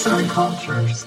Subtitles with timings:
[0.00, 1.06] Arts and Cultures.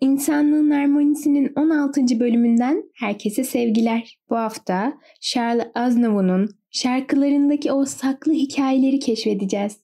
[0.00, 2.20] İnsanlığın Harmonisi'nin 16.
[2.20, 4.18] bölümünden herkese sevgiler.
[4.30, 9.76] Bu hafta Charles Aznavour'un şarkılarındaki o saklı hikayeleri keşfedeceğiz.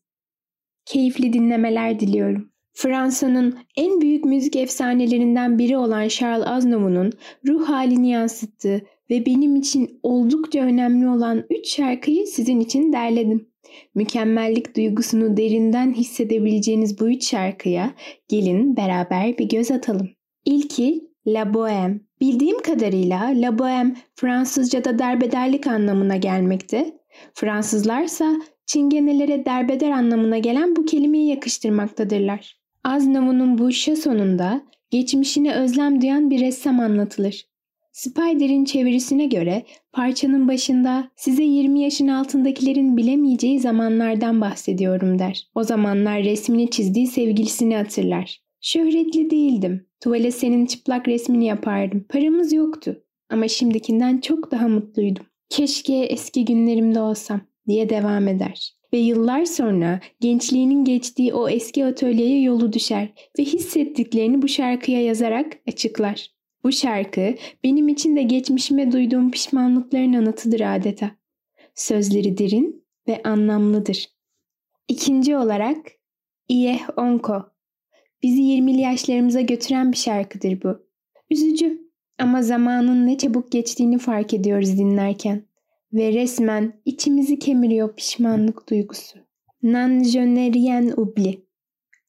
[0.85, 2.53] Keyifli dinlemeler diliyorum.
[2.72, 7.12] Fransa'nın en büyük müzik efsanelerinden biri olan Charles Aznavour'un
[7.46, 13.48] ruh halini yansıttığı ve benim için oldukça önemli olan 3 şarkıyı sizin için derledim.
[13.94, 17.94] Mükemmellik duygusunu derinden hissedebileceğiniz bu üç şarkıya
[18.29, 20.08] gelin beraber bir göz atalım.
[20.44, 22.00] İlki La Bohème.
[22.21, 26.98] Bildiğim kadarıyla La Bohème Fransızca'da derbederlik anlamına gelmekte.
[27.34, 28.36] Fransızlarsa
[28.67, 32.59] çingenelere derbeder anlamına gelen bu kelimeyi yakıştırmaktadırlar.
[32.84, 37.48] Aznavur'un bu sonunda geçmişine özlem duyan bir ressam anlatılır.
[37.92, 45.48] Spider'in çevirisine göre parçanın başında size 20 yaşın altındakilerin bilemeyeceği zamanlardan bahsediyorum der.
[45.55, 48.41] O zamanlar resmini çizdiği sevgilisini hatırlar.
[48.61, 49.86] Şöhretli değildim.
[50.00, 52.06] Tuvale senin çıplak resmini yapardım.
[52.08, 53.05] Paramız yoktu.
[53.30, 55.27] Ama şimdikinden çok daha mutluydum.
[55.48, 58.78] Keşke eski günlerimde olsam diye devam eder.
[58.92, 65.58] Ve yıllar sonra gençliğinin geçtiği o eski atölyeye yolu düşer ve hissettiklerini bu şarkıya yazarak
[65.69, 66.38] açıklar.
[66.64, 71.11] Bu şarkı benim için de geçmişime duyduğum pişmanlıkların anıtıdır adeta.
[71.75, 74.09] Sözleri derin ve anlamlıdır.
[74.89, 75.77] İkinci olarak
[76.48, 77.42] İyeh Onko.
[78.23, 80.86] Bizi 20'li yaşlarımıza götüren bir şarkıdır bu.
[81.31, 85.48] Üzücü ama zamanın ne çabuk geçtiğini fark ediyoruz dinlerken.
[85.92, 89.19] Ve resmen içimizi kemiriyor pişmanlık duygusu.
[89.62, 91.45] Nan je ne rien oubli.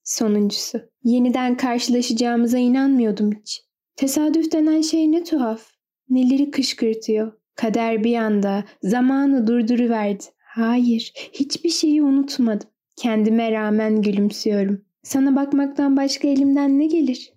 [0.03, 0.81] Sonuncusu.
[1.03, 3.68] Yeniden karşılaşacağımıza inanmıyordum hiç.
[3.99, 5.71] Tesadüf denen şey ne tuhaf.
[6.09, 7.31] Neleri kışkırtıyor.
[7.55, 10.23] Kader bir anda zamanı durduruverdi.
[10.37, 12.69] Hayır, hiçbir şeyi unutmadım.
[12.95, 14.85] Kendime rağmen gülümsüyorum.
[15.03, 17.33] Sana bakmaktan başka elimden ne gelir?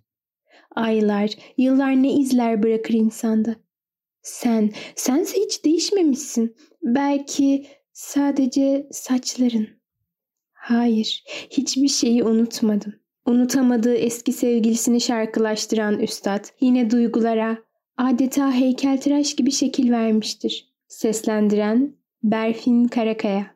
[0.75, 3.57] Aylar, yıllar ne izler bırakır insanda.
[4.23, 6.57] Sen, sense hiç değişmemişsin.
[6.83, 9.69] Belki sadece saçların.
[10.53, 13.02] Hayır, hiçbir şeyi unutmadım.
[13.27, 17.59] Unutamadığı eski sevgilisini şarkılaştıran üstad yine duygulara
[17.97, 20.73] adeta heykeltıraş gibi şekil vermiştir.
[20.89, 23.55] Seslendiren Berfin Karakaya